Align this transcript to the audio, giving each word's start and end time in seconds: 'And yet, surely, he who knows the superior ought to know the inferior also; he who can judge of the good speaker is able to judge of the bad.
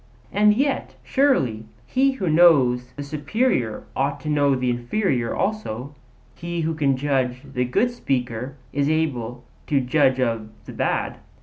'And 0.33 0.55
yet, 0.55 0.95
surely, 1.03 1.65
he 1.85 2.13
who 2.13 2.27
knows 2.27 2.91
the 2.95 3.03
superior 3.03 3.83
ought 3.95 4.19
to 4.21 4.29
know 4.29 4.55
the 4.55 4.71
inferior 4.71 5.35
also; 5.35 5.93
he 6.33 6.61
who 6.61 6.73
can 6.73 6.97
judge 6.97 7.43
of 7.43 7.53
the 7.53 7.65
good 7.65 7.91
speaker 7.91 8.55
is 8.73 8.89
able 8.89 9.43
to 9.67 9.79
judge 9.79 10.19
of 10.19 10.49
the 10.65 10.73
bad. 10.73 11.19